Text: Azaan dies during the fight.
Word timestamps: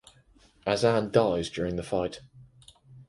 Azaan 0.65 1.11
dies 1.11 1.51
during 1.51 1.75
the 1.75 1.83
fight. 1.83 2.21